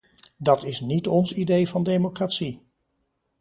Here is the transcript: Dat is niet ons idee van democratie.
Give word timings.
Dat 0.37 0.63
is 0.63 0.79
niet 0.81 1.07
ons 1.07 1.33
idee 1.33 1.67
van 1.67 1.83
democratie. 1.83 2.61